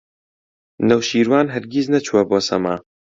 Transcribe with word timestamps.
نەوشیروان 0.87 1.47
هەرگیز 1.53 1.85
نەچووە 1.93 2.21
بۆ 2.29 2.37
سەما. 2.47 2.75